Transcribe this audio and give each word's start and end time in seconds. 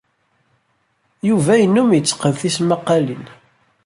Yuba 1.29 1.53
yennum 1.57 1.89
yetteqqen 1.93 2.33
tismaqqalin. 2.39 3.23